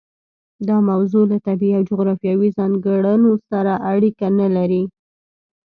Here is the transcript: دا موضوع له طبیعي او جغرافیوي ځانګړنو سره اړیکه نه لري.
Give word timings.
دا 0.67 0.77
موضوع 0.89 1.23
له 1.31 1.37
طبیعي 1.47 1.75
او 1.77 1.83
جغرافیوي 1.89 2.49
ځانګړنو 2.57 3.31
سره 3.49 3.73
اړیکه 3.93 4.27
نه 4.39 4.47
لري. 4.55 4.83